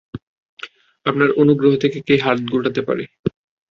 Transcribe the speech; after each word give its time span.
আপনার 1.05 1.29
অনুগ্রহ 1.41 1.73
থেকে 1.77 1.97
কে 2.07 2.15
হাত 2.17 2.37
গুটাতে 2.45 2.81
পারে? 2.87 3.03